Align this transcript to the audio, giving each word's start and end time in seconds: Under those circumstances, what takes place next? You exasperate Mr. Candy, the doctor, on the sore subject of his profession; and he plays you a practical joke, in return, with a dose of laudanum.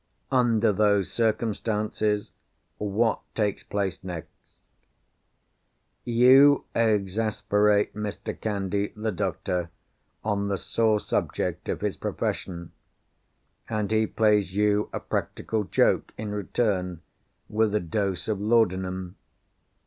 Under 0.31 0.73
those 0.73 1.11
circumstances, 1.13 2.31
what 2.79 3.19
takes 3.35 3.61
place 3.63 4.03
next? 4.03 4.31
You 6.05 6.65
exasperate 6.73 7.93
Mr. 7.93 8.33
Candy, 8.41 8.93
the 8.95 9.11
doctor, 9.11 9.69
on 10.23 10.47
the 10.47 10.57
sore 10.57 10.99
subject 10.99 11.69
of 11.69 11.81
his 11.81 11.97
profession; 11.97 12.71
and 13.69 13.91
he 13.91 14.07
plays 14.07 14.55
you 14.55 14.89
a 14.91 14.99
practical 14.99 15.65
joke, 15.65 16.13
in 16.17 16.31
return, 16.31 17.01
with 17.47 17.75
a 17.75 17.79
dose 17.79 18.27
of 18.27 18.41
laudanum. 18.41 19.17